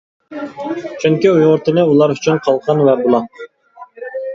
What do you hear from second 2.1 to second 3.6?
ئۈچۈن قالقان ۋە بۇلاق.